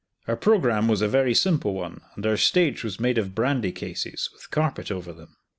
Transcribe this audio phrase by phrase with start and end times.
[0.27, 4.31] Our programme was a very simple one, and our stage was made of brandy cases,
[4.33, 5.37] with carpet over them.